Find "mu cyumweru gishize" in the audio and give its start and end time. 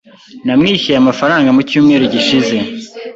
1.55-2.55